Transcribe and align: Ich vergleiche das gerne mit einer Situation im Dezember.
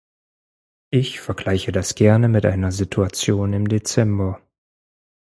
Ich 0.89 1.19
vergleiche 1.19 1.71
das 1.71 1.93
gerne 1.93 2.27
mit 2.27 2.43
einer 2.47 2.71
Situation 2.71 3.53
im 3.53 3.67
Dezember. 3.69 4.41